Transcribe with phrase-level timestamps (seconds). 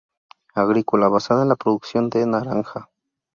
[0.55, 2.89] Agrícola, basada en la producción de naranja.